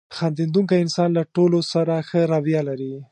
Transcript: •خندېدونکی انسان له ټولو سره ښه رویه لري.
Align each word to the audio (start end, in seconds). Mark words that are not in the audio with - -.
•خندېدونکی 0.15 0.77
انسان 0.83 1.09
له 1.17 1.23
ټولو 1.35 1.59
سره 1.71 1.93
ښه 2.07 2.21
رویه 2.33 2.61
لري. 2.69 2.93